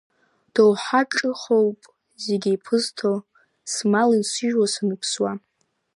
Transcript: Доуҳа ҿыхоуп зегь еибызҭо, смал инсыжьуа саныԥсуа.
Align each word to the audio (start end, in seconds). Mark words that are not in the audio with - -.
Доуҳа 0.53 1.01
ҿыхоуп 1.13 1.79
зегь 2.23 2.47
еибызҭо, 2.51 3.11
смал 3.73 4.09
инсыжьуа 4.17 4.67
саныԥсуа. 4.73 5.31